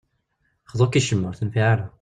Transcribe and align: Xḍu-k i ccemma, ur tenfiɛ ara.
Xḍu-k 0.71 0.95
i 0.99 1.01
ccemma, 1.03 1.27
ur 1.29 1.35
tenfiɛ 1.37 1.65
ara. 1.73 1.85